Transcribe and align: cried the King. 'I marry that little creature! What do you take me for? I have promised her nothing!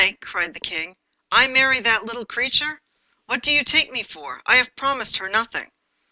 cried 0.19 0.51
the 0.55 0.59
King. 0.59 0.95
'I 1.31 1.45
marry 1.49 1.79
that 1.79 2.03
little 2.07 2.25
creature! 2.25 2.81
What 3.27 3.43
do 3.43 3.51
you 3.51 3.63
take 3.63 3.91
me 3.91 4.01
for? 4.01 4.41
I 4.47 4.55
have 4.55 4.75
promised 4.75 5.17
her 5.17 5.29
nothing! 5.29 5.69